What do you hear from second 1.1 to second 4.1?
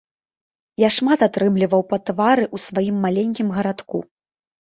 атрымліваў па твары ў сваім маленькім гарадку.